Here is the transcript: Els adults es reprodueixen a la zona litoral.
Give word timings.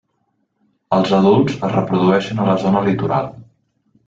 Els 0.97 1.13
adults 1.17 1.59
es 1.67 1.75
reprodueixen 1.75 2.43
a 2.43 2.49
la 2.49 2.57
zona 2.65 2.83
litoral. 2.89 3.31